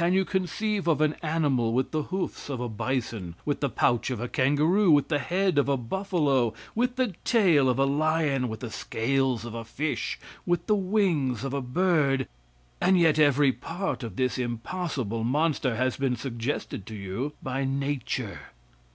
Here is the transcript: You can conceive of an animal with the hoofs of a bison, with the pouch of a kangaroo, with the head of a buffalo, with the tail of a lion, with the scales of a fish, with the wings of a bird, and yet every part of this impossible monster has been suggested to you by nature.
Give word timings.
You 0.00 0.24
can 0.24 0.24
conceive 0.24 0.88
of 0.88 1.02
an 1.02 1.12
animal 1.22 1.74
with 1.74 1.90
the 1.90 2.04
hoofs 2.04 2.48
of 2.48 2.58
a 2.58 2.70
bison, 2.70 3.34
with 3.44 3.60
the 3.60 3.68
pouch 3.68 4.08
of 4.08 4.18
a 4.18 4.26
kangaroo, 4.26 4.90
with 4.90 5.08
the 5.08 5.18
head 5.18 5.58
of 5.58 5.68
a 5.68 5.76
buffalo, 5.76 6.54
with 6.74 6.96
the 6.96 7.08
tail 7.22 7.68
of 7.68 7.78
a 7.78 7.84
lion, 7.84 8.48
with 8.48 8.60
the 8.60 8.70
scales 8.70 9.44
of 9.44 9.52
a 9.54 9.66
fish, 9.66 10.18
with 10.46 10.66
the 10.68 10.74
wings 10.74 11.44
of 11.44 11.52
a 11.52 11.60
bird, 11.60 12.26
and 12.80 12.98
yet 12.98 13.18
every 13.18 13.52
part 13.52 14.02
of 14.02 14.16
this 14.16 14.38
impossible 14.38 15.22
monster 15.22 15.76
has 15.76 15.98
been 15.98 16.16
suggested 16.16 16.86
to 16.86 16.94
you 16.94 17.34
by 17.42 17.62
nature. 17.66 18.40